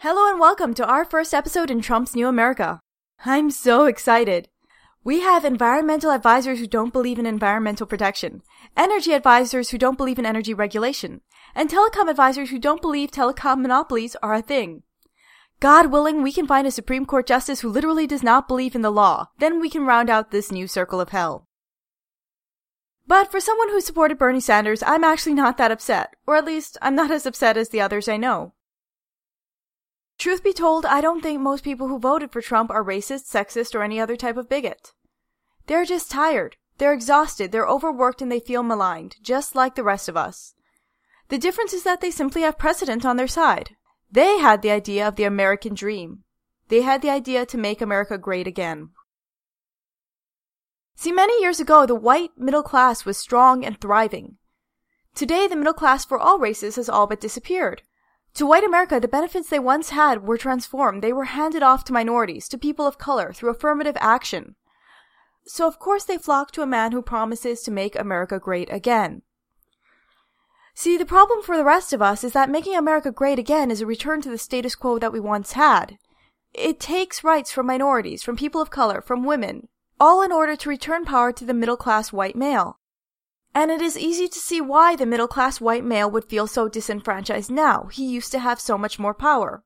Hello 0.00 0.30
and 0.30 0.38
welcome 0.38 0.74
to 0.74 0.86
our 0.86 1.04
first 1.04 1.34
episode 1.34 1.72
in 1.72 1.80
Trump's 1.80 2.14
New 2.14 2.28
America. 2.28 2.78
I'm 3.26 3.50
so 3.50 3.86
excited. 3.86 4.48
We 5.02 5.22
have 5.22 5.44
environmental 5.44 6.12
advisors 6.12 6.60
who 6.60 6.68
don't 6.68 6.92
believe 6.92 7.18
in 7.18 7.26
environmental 7.26 7.84
protection, 7.84 8.42
energy 8.76 9.12
advisors 9.12 9.70
who 9.70 9.76
don't 9.76 9.98
believe 9.98 10.20
in 10.20 10.24
energy 10.24 10.54
regulation, 10.54 11.22
and 11.52 11.68
telecom 11.68 12.08
advisors 12.08 12.50
who 12.50 12.60
don't 12.60 12.80
believe 12.80 13.10
telecom 13.10 13.60
monopolies 13.60 14.14
are 14.22 14.34
a 14.34 14.40
thing. 14.40 14.84
God 15.58 15.90
willing, 15.90 16.22
we 16.22 16.30
can 16.30 16.46
find 16.46 16.68
a 16.68 16.70
Supreme 16.70 17.04
Court 17.04 17.26
justice 17.26 17.62
who 17.62 17.68
literally 17.68 18.06
does 18.06 18.22
not 18.22 18.46
believe 18.46 18.76
in 18.76 18.82
the 18.82 18.92
law. 18.92 19.30
Then 19.40 19.60
we 19.60 19.68
can 19.68 19.84
round 19.84 20.08
out 20.08 20.30
this 20.30 20.52
new 20.52 20.68
circle 20.68 21.00
of 21.00 21.08
hell. 21.08 21.48
But 23.04 23.32
for 23.32 23.40
someone 23.40 23.70
who 23.70 23.80
supported 23.80 24.16
Bernie 24.16 24.38
Sanders, 24.38 24.84
I'm 24.84 25.02
actually 25.02 25.34
not 25.34 25.58
that 25.58 25.72
upset. 25.72 26.14
Or 26.24 26.36
at 26.36 26.44
least, 26.44 26.78
I'm 26.80 26.94
not 26.94 27.10
as 27.10 27.26
upset 27.26 27.56
as 27.56 27.70
the 27.70 27.80
others 27.80 28.08
I 28.08 28.16
know. 28.16 28.52
Truth 30.18 30.42
be 30.42 30.52
told, 30.52 30.84
I 30.84 31.00
don't 31.00 31.22
think 31.22 31.40
most 31.40 31.62
people 31.62 31.86
who 31.86 31.98
voted 31.98 32.32
for 32.32 32.42
Trump 32.42 32.70
are 32.70 32.84
racist, 32.84 33.32
sexist, 33.32 33.74
or 33.74 33.82
any 33.82 34.00
other 34.00 34.16
type 34.16 34.36
of 34.36 34.48
bigot. 34.48 34.92
They're 35.66 35.84
just 35.84 36.10
tired. 36.10 36.56
They're 36.78 36.92
exhausted, 36.92 37.52
they're 37.52 37.66
overworked, 37.66 38.22
and 38.22 38.30
they 38.30 38.40
feel 38.40 38.62
maligned, 38.62 39.16
just 39.22 39.54
like 39.54 39.74
the 39.74 39.82
rest 39.84 40.08
of 40.08 40.16
us. 40.16 40.54
The 41.28 41.38
difference 41.38 41.72
is 41.72 41.82
that 41.82 42.00
they 42.00 42.10
simply 42.10 42.42
have 42.42 42.58
precedent 42.58 43.04
on 43.04 43.16
their 43.16 43.28
side. 43.28 43.76
They 44.10 44.38
had 44.38 44.62
the 44.62 44.70
idea 44.70 45.06
of 45.06 45.16
the 45.16 45.24
American 45.24 45.74
dream. 45.74 46.24
They 46.68 46.82
had 46.82 47.02
the 47.02 47.10
idea 47.10 47.46
to 47.46 47.58
make 47.58 47.80
America 47.80 48.16
great 48.16 48.46
again. 48.46 48.90
See, 50.96 51.12
many 51.12 51.40
years 51.40 51.60
ago, 51.60 51.86
the 51.86 51.94
white 51.94 52.30
middle 52.36 52.62
class 52.62 53.04
was 53.04 53.16
strong 53.16 53.64
and 53.64 53.80
thriving. 53.80 54.36
Today, 55.14 55.46
the 55.46 55.56
middle 55.56 55.74
class 55.74 56.04
for 56.04 56.18
all 56.18 56.38
races 56.38 56.76
has 56.76 56.88
all 56.88 57.06
but 57.06 57.20
disappeared. 57.20 57.82
To 58.34 58.46
white 58.46 58.64
America, 58.64 59.00
the 59.00 59.08
benefits 59.08 59.48
they 59.48 59.58
once 59.58 59.90
had 59.90 60.26
were 60.26 60.38
transformed. 60.38 61.02
They 61.02 61.12
were 61.12 61.24
handed 61.24 61.62
off 61.62 61.84
to 61.84 61.92
minorities, 61.92 62.48
to 62.48 62.58
people 62.58 62.86
of 62.86 62.98
color, 62.98 63.32
through 63.32 63.50
affirmative 63.50 63.96
action. 64.00 64.54
So 65.44 65.66
of 65.66 65.78
course 65.78 66.04
they 66.04 66.18
flock 66.18 66.52
to 66.52 66.62
a 66.62 66.66
man 66.66 66.92
who 66.92 67.02
promises 67.02 67.62
to 67.62 67.70
make 67.70 67.98
America 67.98 68.38
great 68.38 68.72
again. 68.72 69.22
See, 70.74 70.96
the 70.96 71.04
problem 71.04 71.42
for 71.42 71.56
the 71.56 71.64
rest 71.64 71.92
of 71.92 72.00
us 72.00 72.22
is 72.22 72.34
that 72.34 72.50
making 72.50 72.76
America 72.76 73.10
great 73.10 73.38
again 73.38 73.70
is 73.70 73.80
a 73.80 73.86
return 73.86 74.20
to 74.22 74.30
the 74.30 74.38
status 74.38 74.76
quo 74.76 74.98
that 75.00 75.12
we 75.12 75.18
once 75.18 75.54
had. 75.54 75.98
It 76.54 76.78
takes 76.78 77.24
rights 77.24 77.50
from 77.50 77.66
minorities, 77.66 78.22
from 78.22 78.36
people 78.36 78.60
of 78.60 78.70
color, 78.70 79.02
from 79.02 79.24
women, 79.24 79.68
all 79.98 80.22
in 80.22 80.30
order 80.30 80.54
to 80.54 80.68
return 80.68 81.04
power 81.04 81.32
to 81.32 81.44
the 81.44 81.54
middle 81.54 81.76
class 81.76 82.12
white 82.12 82.36
male. 82.36 82.77
And 83.60 83.72
it 83.72 83.82
is 83.82 83.98
easy 83.98 84.28
to 84.28 84.38
see 84.38 84.60
why 84.60 84.94
the 84.94 85.04
middle 85.04 85.26
class 85.26 85.60
white 85.60 85.82
male 85.82 86.08
would 86.08 86.26
feel 86.26 86.46
so 86.46 86.68
disenfranchised 86.68 87.50
now. 87.50 87.88
He 87.90 88.06
used 88.06 88.30
to 88.30 88.38
have 88.38 88.60
so 88.60 88.78
much 88.78 89.00
more 89.00 89.14
power. 89.14 89.64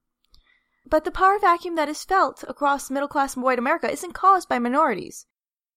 But 0.87 1.05
the 1.05 1.11
power 1.11 1.39
vacuum 1.39 1.75
that 1.75 1.91
is 1.91 2.03
felt 2.03 2.43
across 2.49 2.89
middle 2.89 3.07
class 3.07 3.37
white 3.37 3.59
America 3.59 3.93
isn't 3.93 4.15
caused 4.15 4.49
by 4.49 4.59
minorities. 4.59 5.27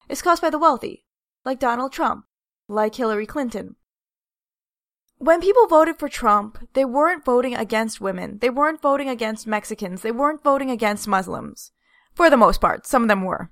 It's 0.08 0.22
caused 0.22 0.42
by 0.42 0.50
the 0.50 0.58
wealthy, 0.58 1.04
like 1.44 1.60
Donald 1.60 1.92
Trump, 1.92 2.24
like 2.70 2.96
Hillary 2.96 3.26
Clinton. 3.26 3.76
When 5.18 5.42
people 5.42 5.68
voted 5.68 6.00
for 6.00 6.08
Trump, 6.08 6.70
they 6.72 6.86
weren't 6.86 7.26
voting 7.26 7.54
against 7.54 8.00
women. 8.00 8.38
They 8.40 8.50
weren't 8.50 8.82
voting 8.82 9.10
against 9.10 9.46
Mexicans. 9.46 10.04
They 10.04 10.14
weren't 10.14 10.42
voting 10.42 10.72
against 10.72 11.06
Muslims. 11.06 11.74
For 12.14 12.30
the 12.30 12.38
most 12.38 12.62
part, 12.62 12.88
some 12.88 13.02
of 13.02 13.10
them 13.10 13.24
were. 13.24 13.52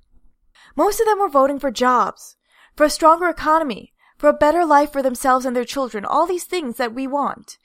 Most 0.77 1.01
of 1.01 1.05
them 1.05 1.19
were 1.19 1.27
voting 1.27 1.59
for 1.59 1.69
jobs, 1.69 2.37
for 2.77 2.85
a 2.85 2.89
stronger 2.89 3.27
economy, 3.27 3.92
for 4.23 4.29
a 4.29 4.33
better 4.33 4.63
life 4.63 4.89
for 4.89 5.03
themselves 5.03 5.45
and 5.45 5.53
their 5.53 5.65
children, 5.65 6.05
all 6.05 6.25
these 6.25 6.45
things 6.45 6.77
that 6.77 6.93
we 6.93 7.05
want. 7.05 7.57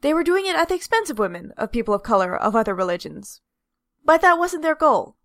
They 0.00 0.14
were 0.14 0.22
doing 0.22 0.46
it 0.46 0.54
at 0.54 0.68
the 0.68 0.76
expense 0.76 1.10
of 1.10 1.18
women, 1.18 1.52
of 1.56 1.72
people 1.72 1.92
of 1.92 2.04
color, 2.04 2.36
of 2.36 2.54
other 2.54 2.72
religions. 2.72 3.40
But 4.04 4.20
that 4.20 4.38
wasn't 4.38 4.62
their 4.62 4.76
goal. 4.76 5.16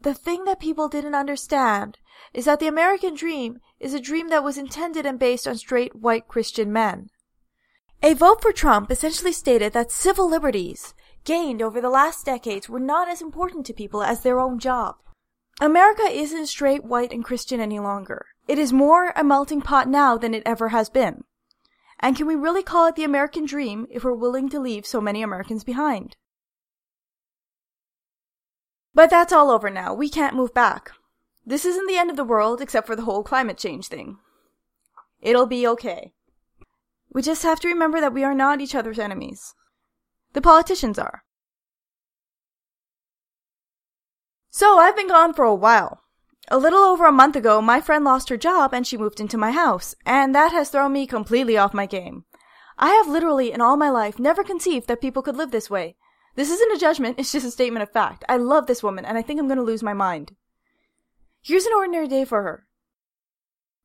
The 0.00 0.14
thing 0.14 0.46
that 0.46 0.60
people 0.60 0.88
didn't 0.88 1.14
understand 1.14 1.98
is 2.32 2.46
that 2.46 2.58
the 2.58 2.68
American 2.68 3.14
dream 3.14 3.58
is 3.78 3.92
a 3.92 4.00
dream 4.00 4.30
that 4.30 4.42
was 4.42 4.56
intended 4.56 5.04
and 5.04 5.18
based 5.18 5.46
on 5.46 5.58
straight 5.58 5.94
white 5.94 6.26
Christian 6.26 6.72
men. 6.72 7.10
A 8.02 8.14
vote 8.14 8.40
for 8.40 8.50
Trump 8.50 8.90
essentially 8.90 9.32
stated 9.32 9.74
that 9.74 9.92
civil 9.92 10.26
liberties 10.26 10.94
gained 11.24 11.60
over 11.60 11.82
the 11.82 11.90
last 11.90 12.24
decades 12.24 12.70
were 12.70 12.80
not 12.80 13.10
as 13.10 13.20
important 13.20 13.66
to 13.66 13.74
people 13.74 14.02
as 14.02 14.22
their 14.22 14.40
own 14.40 14.58
job. 14.58 14.96
America 15.60 16.04
isn't 16.04 16.46
straight 16.46 16.84
white 16.84 17.12
and 17.12 17.24
Christian 17.24 17.58
any 17.58 17.80
longer. 17.80 18.26
It 18.46 18.58
is 18.58 18.72
more 18.72 19.12
a 19.16 19.24
melting 19.24 19.60
pot 19.60 19.88
now 19.88 20.16
than 20.16 20.32
it 20.32 20.44
ever 20.46 20.68
has 20.68 20.88
been. 20.88 21.24
And 21.98 22.16
can 22.16 22.26
we 22.26 22.36
really 22.36 22.62
call 22.62 22.86
it 22.86 22.94
the 22.94 23.04
American 23.04 23.44
dream 23.44 23.86
if 23.90 24.04
we're 24.04 24.12
willing 24.12 24.48
to 24.50 24.60
leave 24.60 24.86
so 24.86 25.00
many 25.00 25.20
Americans 25.20 25.64
behind? 25.64 26.16
But 28.94 29.10
that's 29.10 29.32
all 29.32 29.50
over 29.50 29.68
now. 29.68 29.94
We 29.94 30.08
can't 30.08 30.36
move 30.36 30.54
back. 30.54 30.92
This 31.44 31.64
isn't 31.64 31.88
the 31.88 31.98
end 31.98 32.10
of 32.10 32.16
the 32.16 32.24
world 32.24 32.60
except 32.60 32.86
for 32.86 32.94
the 32.94 33.02
whole 33.02 33.24
climate 33.24 33.58
change 33.58 33.88
thing. 33.88 34.18
It'll 35.20 35.46
be 35.46 35.66
okay. 35.66 36.12
We 37.12 37.22
just 37.22 37.42
have 37.42 37.58
to 37.60 37.68
remember 37.68 38.00
that 38.00 38.12
we 38.12 38.22
are 38.22 38.34
not 38.34 38.60
each 38.60 38.74
other's 38.74 38.98
enemies. 38.98 39.54
The 40.34 40.40
politicians 40.40 40.98
are. 40.98 41.24
So 44.58 44.76
I've 44.80 44.96
been 44.96 45.06
gone 45.06 45.34
for 45.34 45.44
a 45.44 45.54
while. 45.54 46.02
A 46.48 46.58
little 46.58 46.80
over 46.80 47.06
a 47.06 47.12
month 47.12 47.36
ago, 47.36 47.62
my 47.62 47.80
friend 47.80 48.04
lost 48.04 48.28
her 48.28 48.36
job 48.36 48.74
and 48.74 48.84
she 48.84 48.96
moved 48.96 49.20
into 49.20 49.38
my 49.38 49.52
house, 49.52 49.94
and 50.04 50.34
that 50.34 50.50
has 50.50 50.68
thrown 50.68 50.94
me 50.94 51.06
completely 51.06 51.56
off 51.56 51.72
my 51.72 51.86
game. 51.86 52.24
I 52.76 52.88
have 52.88 53.06
literally, 53.06 53.52
in 53.52 53.60
all 53.60 53.76
my 53.76 53.88
life, 53.88 54.18
never 54.18 54.42
conceived 54.42 54.88
that 54.88 55.00
people 55.00 55.22
could 55.22 55.36
live 55.36 55.52
this 55.52 55.70
way. 55.70 55.94
This 56.34 56.50
isn't 56.50 56.72
a 56.72 56.76
judgment, 56.76 57.20
it's 57.20 57.30
just 57.30 57.46
a 57.46 57.52
statement 57.52 57.84
of 57.84 57.92
fact. 57.92 58.24
I 58.28 58.36
love 58.36 58.66
this 58.66 58.82
woman, 58.82 59.04
and 59.04 59.16
I 59.16 59.22
think 59.22 59.38
I'm 59.38 59.46
gonna 59.46 59.62
lose 59.62 59.84
my 59.84 59.94
mind. 59.94 60.34
Here's 61.40 61.66
an 61.66 61.74
ordinary 61.76 62.08
day 62.08 62.24
for 62.24 62.42
her. 62.42 62.66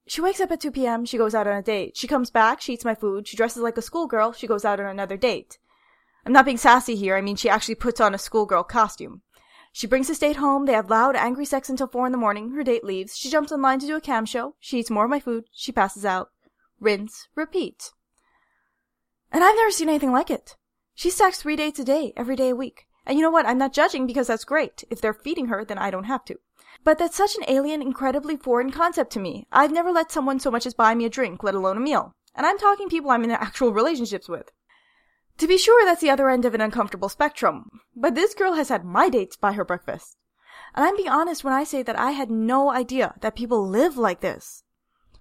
She 0.07 0.21
wakes 0.21 0.39
up 0.39 0.49
at 0.49 0.59
2 0.59 0.71
p.m., 0.71 1.05
she 1.05 1.19
goes 1.19 1.35
out 1.35 1.45
on 1.45 1.55
a 1.55 1.61
date. 1.61 1.97
She 1.97 2.07
comes 2.07 2.31
back, 2.31 2.61
she 2.61 2.73
eats 2.73 2.83
my 2.83 2.95
food, 2.95 3.27
she 3.27 3.37
dresses 3.37 3.61
like 3.61 3.77
a 3.77 3.83
schoolgirl, 3.83 4.31
she 4.31 4.47
goes 4.47 4.65
out 4.65 4.79
on 4.79 4.87
another 4.87 5.17
date. 5.17 5.59
I'm 6.25 6.33
not 6.33 6.45
being 6.45 6.57
sassy 6.57 6.95
here, 6.95 7.15
I 7.15 7.21
mean 7.21 7.35
she 7.35 7.47
actually 7.47 7.75
puts 7.75 8.01
on 8.01 8.15
a 8.15 8.17
schoolgirl 8.17 8.63
costume. 8.63 9.21
She 9.75 9.87
brings 9.87 10.07
his 10.07 10.19
date 10.19 10.35
home, 10.35 10.67
they 10.67 10.73
have 10.73 10.91
loud, 10.91 11.15
angry 11.15 11.45
sex 11.45 11.67
until 11.67 11.87
4 11.87 12.05
in 12.05 12.11
the 12.11 12.17
morning, 12.17 12.51
her 12.51 12.63
date 12.63 12.83
leaves, 12.83 13.17
she 13.17 13.31
jumps 13.31 13.51
online 13.51 13.79
to 13.79 13.87
do 13.87 13.95
a 13.95 14.01
cam 14.01 14.23
show, 14.23 14.53
she 14.59 14.79
eats 14.79 14.91
more 14.91 15.05
of 15.05 15.09
my 15.09 15.19
food, 15.19 15.45
she 15.51 15.71
passes 15.71 16.05
out. 16.05 16.29
Rinse, 16.79 17.27
repeat. 17.33 17.91
And 19.31 19.43
I've 19.43 19.55
never 19.55 19.71
seen 19.71 19.89
anything 19.89 20.11
like 20.11 20.29
it. 20.29 20.57
She 20.93 21.09
stacks 21.09 21.41
three 21.41 21.55
dates 21.55 21.79
a 21.79 21.83
day, 21.83 22.13
every 22.15 22.35
day 22.35 22.49
a 22.49 22.55
week. 22.55 22.85
And 23.03 23.17
you 23.17 23.23
know 23.23 23.31
what? 23.31 23.47
I'm 23.47 23.57
not 23.57 23.73
judging 23.73 24.05
because 24.05 24.27
that's 24.27 24.43
great. 24.45 24.83
If 24.91 25.01
they're 25.01 25.11
feeding 25.11 25.47
her, 25.47 25.65
then 25.65 25.79
I 25.79 25.89
don't 25.89 26.03
have 26.03 26.23
to. 26.25 26.39
But 26.83 26.99
that's 26.99 27.17
such 27.17 27.35
an 27.35 27.43
alien, 27.47 27.81
incredibly 27.81 28.37
foreign 28.37 28.71
concept 28.71 29.11
to 29.13 29.19
me. 29.19 29.47
I've 29.51 29.71
never 29.71 29.91
let 29.91 30.11
someone 30.11 30.39
so 30.39 30.51
much 30.51 30.67
as 30.67 30.75
buy 30.75 30.93
me 30.93 31.05
a 31.05 31.09
drink, 31.09 31.41
let 31.41 31.55
alone 31.55 31.77
a 31.77 31.79
meal. 31.79 32.13
And 32.35 32.45
I'm 32.45 32.59
talking 32.59 32.89
people 32.89 33.09
I'm 33.09 33.23
in 33.23 33.31
actual 33.31 33.73
relationships 33.73 34.29
with. 34.29 34.51
To 35.39 35.47
be 35.47 35.57
sure, 35.57 35.83
that's 35.85 36.01
the 36.01 36.09
other 36.09 36.29
end 36.29 36.45
of 36.45 36.53
an 36.53 36.61
uncomfortable 36.61 37.09
spectrum. 37.09 37.69
But 37.95 38.15
this 38.15 38.33
girl 38.33 38.53
has 38.53 38.69
had 38.69 38.85
my 38.85 39.09
dates 39.09 39.35
buy 39.35 39.53
her 39.53 39.65
breakfast. 39.65 40.17
And 40.75 40.85
I'm 40.85 40.95
being 40.95 41.09
honest 41.09 41.43
when 41.43 41.53
I 41.53 41.63
say 41.63 41.83
that 41.83 41.99
I 41.99 42.11
had 42.11 42.29
no 42.29 42.71
idea 42.71 43.15
that 43.21 43.35
people 43.35 43.67
live 43.67 43.97
like 43.97 44.21
this. 44.21 44.63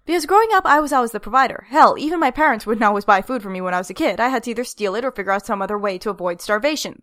Because 0.04 0.26
growing 0.26 0.48
up, 0.52 0.66
I 0.66 0.80
was 0.80 0.92
always 0.92 1.12
the 1.12 1.20
provider. 1.20 1.66
Hell, 1.68 1.96
even 1.98 2.18
my 2.18 2.30
parents 2.30 2.66
wouldn't 2.66 2.84
always 2.84 3.04
buy 3.04 3.22
food 3.22 3.42
for 3.42 3.50
me 3.50 3.60
when 3.60 3.74
I 3.74 3.78
was 3.78 3.88
a 3.88 3.94
kid. 3.94 4.18
I 4.18 4.28
had 4.28 4.42
to 4.44 4.50
either 4.50 4.64
steal 4.64 4.94
it 4.94 5.04
or 5.04 5.12
figure 5.12 5.32
out 5.32 5.46
some 5.46 5.62
other 5.62 5.78
way 5.78 5.96
to 5.98 6.10
avoid 6.10 6.40
starvation. 6.40 7.02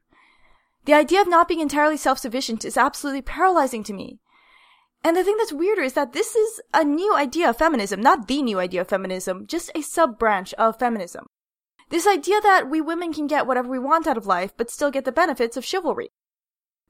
The 0.86 0.94
idea 0.94 1.22
of 1.22 1.30
not 1.30 1.48
being 1.48 1.60
entirely 1.62 1.98
self-sufficient 1.98 2.66
is 2.66 2.78
absolutely 2.78 3.22
paralyzing 3.22 3.84
to 3.86 3.94
me. 3.94 4.20
And 5.04 5.16
the 5.16 5.24
thing 5.24 5.38
that's 5.38 5.54
weirder 5.54 5.82
is 5.82 5.94
that 5.94 6.12
this 6.12 6.36
is 6.36 6.60
a 6.74 6.84
new 6.84 7.16
idea 7.16 7.50
of 7.50 7.58
feminism, 7.58 8.02
not 8.02 8.28
the 8.28 8.42
new 8.42 8.60
idea 8.60 8.82
of 8.82 8.90
feminism, 8.90 9.48
just 9.48 9.72
a 9.74 9.82
sub-branch 9.82 10.54
of 10.56 10.78
feminism. 10.78 11.28
This 11.90 12.08
idea 12.08 12.40
that 12.42 12.70
we 12.70 12.82
women 12.82 13.14
can 13.14 13.28
get 13.28 13.48
whatever 13.48 13.68
we 13.68 13.80
want 13.80 14.08
out 14.08 14.18
of 14.18 14.28
life, 14.28 14.54
but 14.56 14.70
still 14.70 14.92
get 14.92 15.06
the 15.06 15.12
benefits 15.12 15.58
of 15.58 15.66
chivalry. 15.66 16.12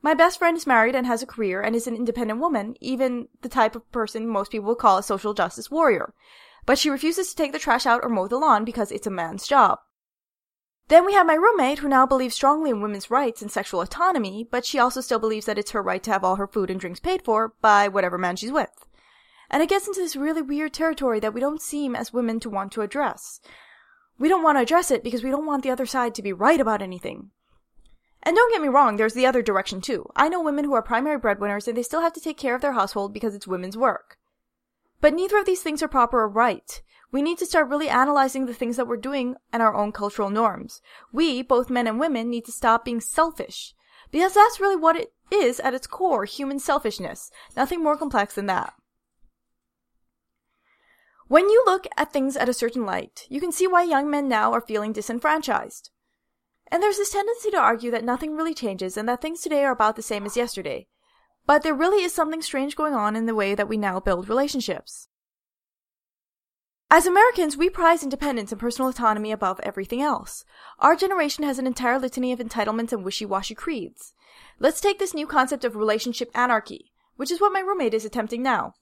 My 0.01 0.13
best 0.13 0.39
friend 0.39 0.55
is 0.55 0.67
married 0.67 0.95
and 0.95 1.07
has 1.07 1.21
a 1.21 1.27
career 1.27 1.61
and 1.61 1.75
is 1.75 1.87
an 1.87 1.95
independent 1.95 2.39
woman, 2.39 2.75
even 2.79 3.27
the 3.41 3.49
type 3.49 3.75
of 3.75 3.89
person 3.91 4.27
most 4.27 4.51
people 4.51 4.67
would 4.67 4.77
call 4.77 4.97
a 4.97 5.03
social 5.03 5.33
justice 5.33 5.71
warrior. 5.71 6.13
But 6.65 6.77
she 6.77 6.89
refuses 6.89 7.29
to 7.29 7.35
take 7.35 7.51
the 7.51 7.59
trash 7.59 7.85
out 7.85 8.01
or 8.03 8.09
mow 8.09 8.27
the 8.27 8.37
lawn 8.37 8.63
because 8.63 8.91
it's 8.91 9.07
a 9.07 9.11
man's 9.11 9.47
job. 9.47 9.79
Then 10.89 11.05
we 11.05 11.13
have 11.13 11.27
my 11.27 11.35
roommate 11.35 11.79
who 11.79 11.87
now 11.87 12.05
believes 12.05 12.35
strongly 12.35 12.69
in 12.69 12.81
women's 12.81 13.11
rights 13.11 13.41
and 13.41 13.51
sexual 13.51 13.81
autonomy, 13.81 14.47
but 14.49 14.65
she 14.65 14.79
also 14.79 15.01
still 15.01 15.19
believes 15.19 15.45
that 15.45 15.57
it's 15.57 15.71
her 15.71 15.83
right 15.83 16.01
to 16.03 16.11
have 16.11 16.23
all 16.23 16.37
her 16.37 16.47
food 16.47 16.69
and 16.69 16.79
drinks 16.79 16.99
paid 16.99 17.21
for 17.21 17.53
by 17.61 17.87
whatever 17.87 18.17
man 18.17 18.35
she's 18.35 18.51
with. 18.51 18.85
And 19.49 19.61
it 19.61 19.69
gets 19.69 19.87
into 19.87 19.99
this 19.99 20.15
really 20.15 20.41
weird 20.41 20.73
territory 20.73 21.19
that 21.19 21.33
we 21.33 21.41
don't 21.41 21.61
seem 21.61 21.95
as 21.95 22.11
women 22.11 22.39
to 22.41 22.49
want 22.49 22.71
to 22.73 22.81
address. 22.81 23.39
We 24.19 24.27
don't 24.29 24.43
want 24.43 24.57
to 24.57 24.61
address 24.61 24.91
it 24.91 25.03
because 25.03 25.23
we 25.23 25.31
don't 25.31 25.45
want 25.45 25.63
the 25.63 25.71
other 25.71 25.85
side 25.85 26.13
to 26.15 26.21
be 26.21 26.33
right 26.33 26.59
about 26.59 26.81
anything. 26.81 27.31
And 28.21 28.35
don't 28.35 28.51
get 28.51 28.61
me 28.61 28.67
wrong, 28.67 28.97
there's 28.97 29.13
the 29.13 29.25
other 29.25 29.41
direction 29.41 29.79
too. 29.79 30.09
I 30.15 30.27
know 30.27 30.43
women 30.43 30.65
who 30.65 30.73
are 30.73 30.81
primary 30.81 31.17
breadwinners 31.17 31.67
and 31.67 31.77
they 31.77 31.83
still 31.83 32.01
have 32.01 32.13
to 32.13 32.21
take 32.21 32.37
care 32.37 32.53
of 32.53 32.61
their 32.61 32.73
household 32.73 33.13
because 33.13 33.33
it's 33.33 33.47
women's 33.47 33.77
work. 33.77 34.17
But 34.99 35.13
neither 35.13 35.37
of 35.37 35.45
these 35.45 35.61
things 35.61 35.81
are 35.81 35.87
proper 35.87 36.19
or 36.19 36.27
right. 36.27 36.81
We 37.11 37.21
need 37.21 37.37
to 37.39 37.45
start 37.45 37.69
really 37.69 37.89
analyzing 37.89 38.45
the 38.45 38.53
things 38.53 38.75
that 38.75 38.87
we're 38.87 38.97
doing 38.97 39.35
and 39.53 39.63
our 39.63 39.73
own 39.73 39.93
cultural 39.93 40.29
norms. 40.29 40.81
We, 41.11 41.41
both 41.41 41.69
men 41.69 41.87
and 41.87 41.99
women, 41.99 42.29
need 42.29 42.45
to 42.45 42.51
stop 42.51 42.85
being 42.85 42.99
selfish. 42.99 43.73
Because 44.11 44.33
that's 44.33 44.59
really 44.59 44.75
what 44.75 44.95
it 44.95 45.13
is 45.31 45.59
at 45.61 45.73
its 45.73 45.87
core, 45.87 46.25
human 46.25 46.59
selfishness. 46.59 47.31
Nothing 47.55 47.81
more 47.81 47.97
complex 47.97 48.35
than 48.35 48.47
that. 48.47 48.73
When 51.29 51.47
you 51.47 51.61
look 51.67 51.85
at 51.95 52.11
things 52.11 52.35
at 52.35 52.49
a 52.49 52.53
certain 52.53 52.87
light, 52.87 53.27
you 53.29 53.39
can 53.39 53.51
see 53.51 53.67
why 53.67 53.83
young 53.83 54.09
men 54.09 54.27
now 54.27 54.51
are 54.51 54.59
feeling 54.59 54.93
disenfranchised. 54.93 55.91
And 56.71 56.81
there's 56.81 56.97
this 56.97 57.11
tendency 57.11 57.51
to 57.51 57.57
argue 57.57 57.91
that 57.91 58.03
nothing 58.03 58.35
really 58.35 58.55
changes 58.55 58.97
and 58.97 59.07
that 59.07 59.21
things 59.21 59.41
today 59.41 59.63
are 59.63 59.71
about 59.71 59.95
the 59.95 60.01
same 60.01 60.25
as 60.25 60.35
yesterday. 60.35 60.87
But 61.45 61.61
there 61.61 61.75
really 61.75 62.03
is 62.03 62.15
something 62.15 62.41
strange 62.41 62.75
going 62.75 62.95
on 62.95 63.15
in 63.15 63.27
the 63.27 63.35
way 63.35 63.53
that 63.53 63.69
we 63.69 63.77
now 63.77 63.99
build 63.99 64.27
relationships. 64.27 65.07
As 66.89 67.05
Americans, 67.05 67.55
we 67.55 67.69
prize 67.69 68.01
independence 68.01 68.51
and 68.51 68.59
personal 68.59 68.89
autonomy 68.89 69.31
above 69.31 69.59
everything 69.59 70.01
else. 70.01 70.43
Our 70.79 70.95
generation 70.95 71.43
has 71.43 71.59
an 71.59 71.67
entire 71.67 71.99
litany 71.99 72.31
of 72.31 72.39
entitlements 72.39 72.91
and 72.91 73.03
wishy-washy 73.03 73.53
creeds. 73.53 74.13
Let's 74.57 74.81
take 74.81 74.97
this 74.97 75.13
new 75.13 75.27
concept 75.27 75.63
of 75.63 75.75
relationship 75.75 76.31
anarchy, 76.33 76.91
which 77.19 77.31
is 77.31 77.41
what 77.41 77.51
my 77.51 77.59
roommate 77.59 77.93
is 77.93 78.05
attempting 78.05 78.41
now. 78.41 78.73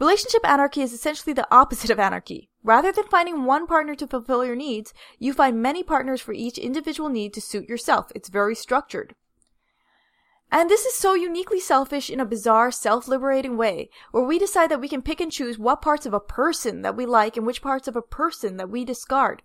Relationship 0.00 0.44
anarchy 0.44 0.82
is 0.82 0.92
essentially 0.92 1.32
the 1.32 1.46
opposite 1.54 1.90
of 1.90 2.00
anarchy. 2.00 2.50
Rather 2.64 2.90
than 2.90 3.06
finding 3.06 3.44
one 3.44 3.68
partner 3.68 3.94
to 3.94 4.08
fulfill 4.08 4.44
your 4.44 4.56
needs, 4.56 4.92
you 5.20 5.32
find 5.32 5.62
many 5.62 5.84
partners 5.84 6.20
for 6.20 6.32
each 6.32 6.58
individual 6.58 7.08
need 7.08 7.32
to 7.32 7.40
suit 7.40 7.68
yourself. 7.68 8.10
It's 8.12 8.28
very 8.28 8.56
structured. 8.56 9.14
And 10.50 10.68
this 10.68 10.84
is 10.84 10.96
so 10.96 11.14
uniquely 11.14 11.60
selfish 11.60 12.10
in 12.10 12.18
a 12.18 12.24
bizarre, 12.24 12.72
self-liberating 12.72 13.56
way, 13.56 13.90
where 14.10 14.24
we 14.24 14.40
decide 14.40 14.72
that 14.72 14.80
we 14.80 14.88
can 14.88 15.00
pick 15.00 15.20
and 15.20 15.30
choose 15.30 15.56
what 15.56 15.80
parts 15.80 16.04
of 16.04 16.12
a 16.12 16.18
person 16.18 16.82
that 16.82 16.96
we 16.96 17.06
like 17.06 17.36
and 17.36 17.46
which 17.46 17.62
parts 17.62 17.86
of 17.86 17.94
a 17.94 18.02
person 18.02 18.56
that 18.56 18.70
we 18.70 18.84
discard. 18.84 19.40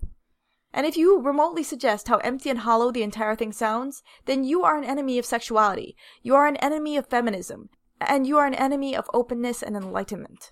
And 0.74 0.88
if 0.88 0.98
you 0.98 1.22
remotely 1.22 1.62
suggest 1.62 2.08
how 2.08 2.18
empty 2.18 2.50
and 2.50 2.58
hollow 2.58 2.92
the 2.92 3.04
entire 3.04 3.36
thing 3.36 3.52
sounds, 3.52 4.02
then 4.26 4.44
you 4.44 4.64
are 4.64 4.76
an 4.76 4.86
enemy 4.86 5.20
of 5.20 5.26
sexuality. 5.28 5.96
You 6.24 6.34
are 6.34 6.48
an 6.48 6.58
enemy 6.58 6.98
of 6.98 7.06
feminism 7.06 7.70
and 8.00 8.26
you 8.26 8.38
are 8.38 8.46
an 8.46 8.54
enemy 8.54 8.96
of 8.96 9.10
openness 9.14 9.62
and 9.62 9.76
enlightenment. 9.76 10.52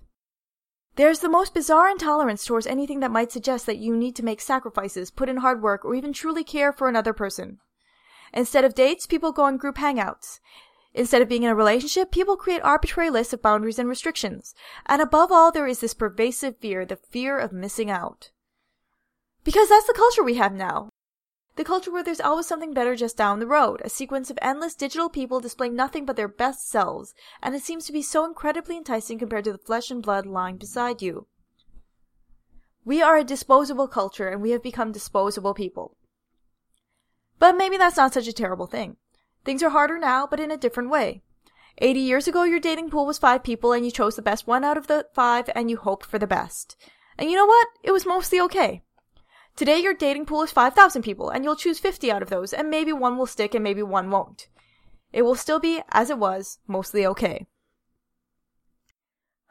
There's 0.95 1.19
the 1.19 1.29
most 1.29 1.53
bizarre 1.53 1.89
intolerance 1.89 2.43
towards 2.43 2.65
anything 2.65 3.01
that 3.01 3.11
might 3.11 3.31
suggest 3.31 3.67
that 3.67 3.77
you 3.77 3.95
need 3.95 4.15
to 4.15 4.25
make 4.25 4.41
sacrifices, 4.41 5.11
put 5.11 5.29
in 5.29 5.37
hard 5.37 5.61
work, 5.61 5.85
or 5.85 5.93
even 5.93 6.11
truly 6.11 6.43
care 6.43 6.73
for 6.73 6.89
another 6.89 7.13
person. 7.13 7.59
Instead 8.33 8.65
of 8.65 8.73
dates, 8.73 9.05
people 9.05 9.31
go 9.31 9.43
on 9.43 9.57
group 9.57 9.77
hangouts. 9.77 10.39
Instead 10.93 11.21
of 11.21 11.29
being 11.29 11.43
in 11.43 11.51
a 11.51 11.55
relationship, 11.55 12.11
people 12.11 12.35
create 12.35 12.61
arbitrary 12.63 13.11
lists 13.11 13.31
of 13.31 13.43
boundaries 13.43 13.77
and 13.77 13.87
restrictions. 13.87 14.55
And 14.87 14.99
above 14.99 15.31
all, 15.31 15.51
there 15.51 15.67
is 15.67 15.79
this 15.79 15.93
pervasive 15.93 16.57
fear, 16.57 16.83
the 16.83 16.95
fear 16.95 17.37
of 17.37 17.51
missing 17.51 17.91
out. 17.91 18.31
Because 19.43 19.69
that's 19.69 19.85
the 19.85 19.93
culture 19.93 20.23
we 20.23 20.35
have 20.35 20.53
now. 20.53 20.89
The 21.57 21.63
culture 21.63 21.91
where 21.91 22.03
there's 22.03 22.21
always 22.21 22.45
something 22.45 22.75
better 22.75 22.95
just 22.95 23.17
down 23.17 23.39
the 23.39 23.47
road, 23.47 23.81
a 23.83 23.89
sequence 23.89 24.29
of 24.29 24.37
endless 24.43 24.75
digital 24.75 25.09
people 25.09 25.39
displaying 25.39 25.75
nothing 25.75 26.05
but 26.05 26.15
their 26.15 26.27
best 26.27 26.69
selves, 26.69 27.15
and 27.41 27.55
it 27.55 27.63
seems 27.63 27.87
to 27.87 27.91
be 27.91 28.03
so 28.03 28.25
incredibly 28.25 28.77
enticing 28.77 29.17
compared 29.17 29.43
to 29.45 29.51
the 29.51 29.57
flesh 29.57 29.89
and 29.89 30.03
blood 30.03 30.27
lying 30.27 30.57
beside 30.57 31.01
you. 31.01 31.25
We 32.85 33.01
are 33.01 33.17
a 33.17 33.23
disposable 33.23 33.87
culture 33.87 34.29
and 34.29 34.39
we 34.39 34.51
have 34.51 34.61
become 34.61 34.91
disposable 34.91 35.55
people. 35.55 35.97
But 37.39 37.57
maybe 37.57 37.75
that's 37.75 37.97
not 37.97 38.13
such 38.13 38.27
a 38.27 38.33
terrible 38.33 38.67
thing. 38.67 38.97
Things 39.43 39.63
are 39.63 39.71
harder 39.71 39.97
now, 39.97 40.27
but 40.27 40.39
in 40.39 40.51
a 40.51 40.57
different 40.57 40.91
way. 40.91 41.23
80 41.79 41.99
years 41.99 42.27
ago, 42.27 42.43
your 42.43 42.59
dating 42.59 42.91
pool 42.91 43.07
was 43.07 43.17
five 43.17 43.43
people 43.43 43.73
and 43.73 43.83
you 43.83 43.89
chose 43.89 44.15
the 44.15 44.21
best 44.21 44.45
one 44.45 44.63
out 44.63 44.77
of 44.77 44.85
the 44.85 45.07
five 45.11 45.49
and 45.55 45.71
you 45.71 45.77
hoped 45.77 46.05
for 46.05 46.19
the 46.19 46.27
best. 46.27 46.77
And 47.17 47.31
you 47.31 47.35
know 47.35 47.47
what? 47.47 47.67
It 47.83 47.91
was 47.91 48.05
mostly 48.05 48.39
okay. 48.41 48.83
Today, 49.57 49.79
your 49.79 49.95
dating 49.95 50.27
pool 50.27 50.43
is 50.43 50.51
5,000 50.51 51.01
people, 51.01 51.31
and 51.31 51.43
you'll 51.43 51.55
choose 51.55 51.79
50 51.79 52.11
out 52.11 52.21
of 52.21 52.29
those, 52.29 52.53
and 52.53 52.69
maybe 52.69 52.93
one 52.93 53.17
will 53.17 53.25
stick 53.25 53.55
and 53.55 53.63
maybe 53.63 53.81
one 53.81 54.11
won't. 54.11 54.47
It 55.11 55.23
will 55.23 55.33
still 55.33 55.59
be, 55.59 55.81
as 55.89 56.11
it 56.11 56.19
was, 56.19 56.59
mostly 56.67 57.07
okay. 57.07 57.47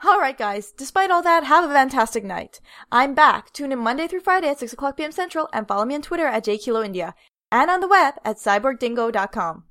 Alright 0.04 0.38
guys, 0.38 0.70
despite 0.70 1.10
all 1.10 1.22
that, 1.22 1.42
have 1.42 1.68
a 1.68 1.72
fantastic 1.72 2.22
night. 2.22 2.60
I'm 2.92 3.14
back. 3.14 3.52
Tune 3.52 3.72
in 3.72 3.80
Monday 3.80 4.06
through 4.06 4.20
Friday 4.20 4.48
at 4.48 4.60
6 4.60 4.74
o'clock 4.74 4.96
p.m. 4.96 5.10
Central 5.10 5.48
and 5.52 5.66
follow 5.66 5.84
me 5.84 5.96
on 5.96 6.02
Twitter 6.02 6.26
at 6.26 6.44
jkiloindia 6.44 7.14
and 7.50 7.68
on 7.68 7.80
the 7.80 7.88
web 7.88 8.14
at 8.24 8.36
cyborgdingo.com. 8.36 9.64